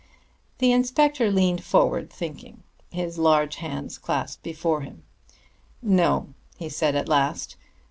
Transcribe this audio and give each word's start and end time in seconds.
The 0.57 0.71
inspector 0.71 1.29
leaned 1.29 1.63
forward 1.63 2.09
thinking, 2.11 2.63
his 2.89 3.19
large 3.19 3.57
hands 3.57 3.99
clasped 3.99 4.41
before 4.41 4.81
him. 4.81 5.03
"No," 5.79 6.29
he 6.57 6.69
said 6.69 6.95
at 6.95 7.07
last. 7.07 7.55